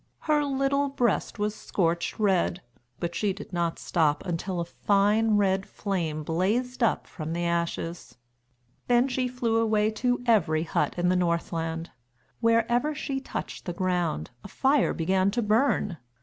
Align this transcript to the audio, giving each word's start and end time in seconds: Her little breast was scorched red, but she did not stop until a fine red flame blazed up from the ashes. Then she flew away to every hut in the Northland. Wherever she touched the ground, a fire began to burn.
Her 0.21 0.43
little 0.43 0.89
breast 0.89 1.37
was 1.37 1.53
scorched 1.53 2.17
red, 2.17 2.63
but 2.99 3.13
she 3.13 3.33
did 3.33 3.53
not 3.53 3.77
stop 3.77 4.25
until 4.25 4.59
a 4.59 4.65
fine 4.65 5.37
red 5.37 5.67
flame 5.67 6.23
blazed 6.23 6.81
up 6.81 7.05
from 7.05 7.33
the 7.33 7.45
ashes. 7.45 8.17
Then 8.87 9.07
she 9.07 9.27
flew 9.27 9.57
away 9.57 9.91
to 10.01 10.23
every 10.25 10.63
hut 10.63 10.95
in 10.97 11.09
the 11.09 11.15
Northland. 11.15 11.91
Wherever 12.39 12.95
she 12.95 13.19
touched 13.19 13.65
the 13.65 13.73
ground, 13.73 14.31
a 14.43 14.47
fire 14.47 14.95
began 14.95 15.29
to 15.29 15.41
burn. 15.43 15.97